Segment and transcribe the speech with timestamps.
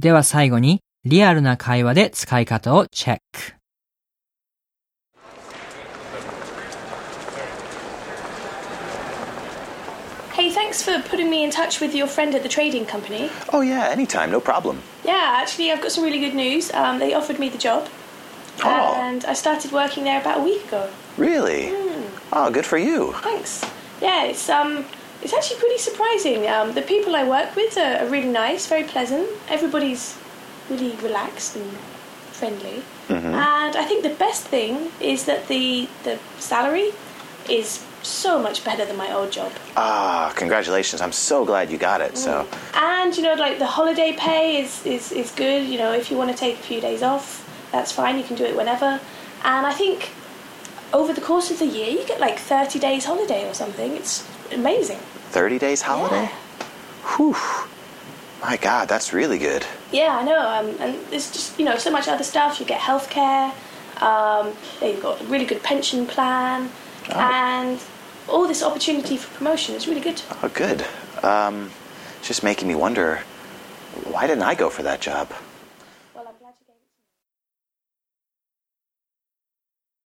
[0.00, 3.56] では最後に、リアルな会話で使い方をチェック。
[10.36, 13.30] Hey, thanks for putting me in touch with your friend at the trading company.
[13.54, 14.82] Oh, yeah, anytime, no problem.
[15.02, 16.70] Yeah, actually, I've got some really good news.
[16.74, 17.88] Um, they offered me the job.
[18.62, 18.94] Oh.
[19.00, 20.90] And I started working there about a week ago.
[21.16, 21.72] Really?
[22.32, 23.14] Oh, good for you.
[23.22, 23.64] Thanks.
[24.02, 24.84] Yeah, it's um,
[25.21, 26.47] it's actually pretty surprising.
[26.47, 29.27] Um, the people I work with are, are really nice, very pleasant.
[29.49, 30.17] Everybody's
[30.69, 31.71] really relaxed and
[32.31, 32.83] friendly.
[33.09, 36.91] And I think the best thing is that the the salary
[37.49, 39.51] is so much better than my old job.
[39.77, 41.01] Ah, congratulations.
[41.01, 42.17] I'm so glad you got it.
[42.17, 45.67] So, And you know, like the holiday pay is, is, is good.
[45.67, 48.17] You know, if you want to take a few days off, that's fine.
[48.17, 48.99] You can do it whenever.
[49.43, 50.09] And I think
[50.93, 53.91] over the course of the year, you get like 30 days holiday or something.
[53.93, 54.97] It's amazing.
[55.31, 56.25] 30 days holiday?
[57.15, 57.35] Whew.
[58.41, 59.65] My God, that's really good.
[59.91, 60.39] Yeah, I know.
[60.39, 62.59] Um, and there's just you know so much other stuff.
[62.59, 63.53] You get healthcare.
[64.01, 66.69] Um, they've got a really good pension plan,
[67.11, 67.79] and
[68.27, 70.21] all this opportunity for promotion is really good.
[70.41, 70.83] Oh, good.
[71.23, 71.69] Um,
[72.17, 73.17] it's just making me wonder
[74.05, 75.31] why didn't I go for that job?